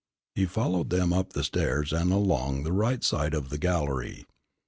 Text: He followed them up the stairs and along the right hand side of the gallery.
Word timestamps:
He 0.33 0.47
followed 0.47 0.89
them 0.89 1.13
up 1.13 1.33
the 1.33 1.43
stairs 1.43 1.93
and 1.93 2.11
along 2.11 2.63
the 2.63 2.71
right 2.71 2.93
hand 2.93 3.03
side 3.03 3.33
of 3.35 3.49
the 3.49 3.59
gallery. 3.59 4.25